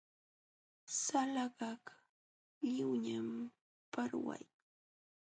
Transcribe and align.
Salakaq 1.03 1.83
lliwñam 2.67 3.29
parwaykan. 3.91 4.43